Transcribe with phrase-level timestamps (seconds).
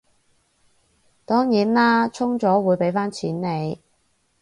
[1.27, 3.79] 當然啦，充咗會畀返錢你